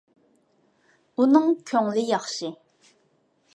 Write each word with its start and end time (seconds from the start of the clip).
ئۇنىڭ 1.19 1.45
كۆڭلى 1.73 2.07
ياخشى. 2.09 2.53